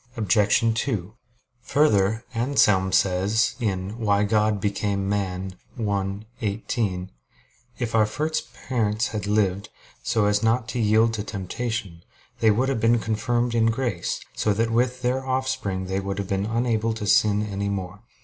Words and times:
Obj. 0.17 0.73
2: 0.81 1.13
Further, 1.61 2.25
Anselm 2.33 2.91
says 2.91 3.53
(Cur 3.59 3.65
Deus 3.69 4.81
Homo 4.81 5.91
i, 5.91 6.41
18): 6.41 7.11
"If 7.77 7.93
our 7.93 8.07
first 8.07 8.51
parents 8.51 9.09
had 9.09 9.27
lived 9.27 9.69
so 10.01 10.25
as 10.25 10.41
not 10.41 10.67
to 10.69 10.79
yield 10.79 11.13
to 11.13 11.23
temptation, 11.23 12.01
they 12.39 12.49
would 12.49 12.69
have 12.69 12.79
been 12.81 12.97
confirmed 12.97 13.53
in 13.53 13.67
grace, 13.67 14.19
so 14.35 14.53
that 14.55 14.71
with 14.71 15.03
their 15.03 15.23
offspring 15.23 15.85
they 15.85 15.99
would 15.99 16.17
have 16.17 16.27
been 16.29 16.47
unable 16.47 16.95
to 16.95 17.05
sin 17.05 17.43
any 17.43 17.69
more." 17.69 18.01